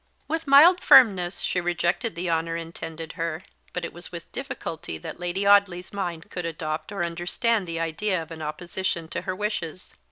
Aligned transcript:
With 0.27 0.47
mild 0.47 0.81
firmness 0.81 1.41
she 1.41 1.61
rejected 1.61 2.15
the 2.15 2.27
honour 2.27 2.55
intended 2.57 3.13
her; 3.13 3.43
but 3.71 3.85
it 3.85 3.93
was 3.93 4.11
with 4.11 4.31
difficulty 4.31 4.97
that 4.97 5.19
Lady 5.19 5.45
Audley's 5.47 5.93
mind 5.93 6.31
could 6.31 6.43
adopt 6.47 6.91
or 6.91 7.03
understand 7.03 7.67
the 7.67 7.79
idea 7.79 8.19
of 8.19 8.31
an 8.31 8.41
opposition 8.41 9.07
to 9.09 9.21
her 9.21 9.35
wishes. 9.35 9.93